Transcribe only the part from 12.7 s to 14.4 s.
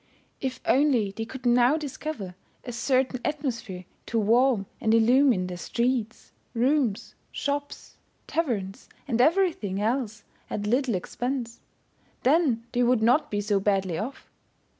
they would not be so badly off.